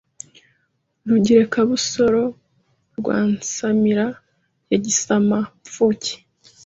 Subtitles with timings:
[1.09, 2.23] Rugerekabusoro
[2.99, 4.07] rwa Nsamira
[4.69, 6.13] ya Gisamamfuke